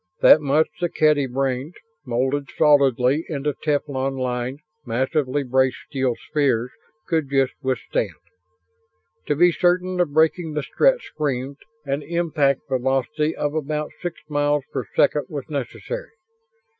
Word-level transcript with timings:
That 0.21 0.41
much 0.41 0.67
the 0.79 0.89
Kedy 0.89 1.27
brains, 1.27 1.75
molded 2.07 2.49
solidly 2.57 3.23
into 3.29 3.53
teflon 3.63 4.17
lined, 4.17 4.61
massively 4.83 5.43
braced 5.43 5.77
steel 5.87 6.15
spheres, 6.27 6.71
could 7.07 7.29
just 7.29 7.53
withstand. 7.61 8.15
To 9.27 9.35
be 9.35 9.51
certain 9.51 9.99
of 9.99 10.11
breaking 10.13 10.55
the 10.55 10.63
Strett 10.63 11.01
screens, 11.03 11.57
an 11.85 12.01
impact 12.01 12.61
velocity 12.67 13.35
of 13.35 13.53
about 13.53 13.91
six 14.01 14.19
miles 14.27 14.63
per 14.73 14.85
second 14.95 15.27
was 15.29 15.47
necessary. 15.51 16.09